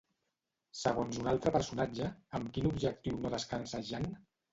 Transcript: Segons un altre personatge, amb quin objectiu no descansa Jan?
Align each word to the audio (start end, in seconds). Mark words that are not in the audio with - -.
Segons 0.77 1.19
un 1.23 1.27
altre 1.31 1.53
personatge, 1.55 2.07
amb 2.39 2.49
quin 2.55 2.69
objectiu 2.71 3.21
no 3.27 3.33
descansa 3.35 3.83
Jan? 3.91 4.09